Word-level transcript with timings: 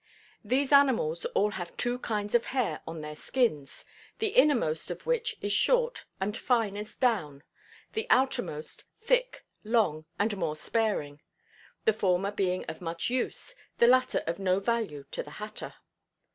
These 0.43 0.71
animals 0.73 1.25
all 1.35 1.51
have 1.51 1.77
two 1.77 1.99
kinds 1.99 2.33
of 2.33 2.45
hair 2.45 2.81
on 2.87 3.01
their 3.01 3.15
skins, 3.15 3.85
the 4.17 4.29
innermost 4.29 4.89
of 4.89 5.05
which 5.05 5.37
is 5.43 5.53
short 5.53 6.05
and 6.19 6.35
fine 6.35 6.75
as 6.75 6.95
down, 6.95 7.43
the 7.93 8.07
outermost, 8.09 8.85
thick, 8.99 9.45
long 9.63 10.05
and 10.17 10.35
more 10.37 10.55
sparing, 10.55 11.21
the 11.85 11.93
former 11.93 12.31
being 12.31 12.65
of 12.65 12.81
much 12.81 13.11
use, 13.11 13.53
the 13.77 13.85
latter 13.85 14.23
of 14.25 14.39
no 14.39 14.59
value 14.59 15.05
to 15.11 15.21
the 15.21 15.31
hatter. 15.37 15.75